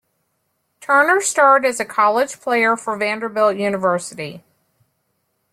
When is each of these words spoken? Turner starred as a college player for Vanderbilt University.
Turner 0.79 1.21
starred 1.21 1.63
as 1.63 1.79
a 1.79 1.85
college 1.85 2.41
player 2.41 2.75
for 2.75 2.97
Vanderbilt 2.97 3.57
University. 3.57 4.43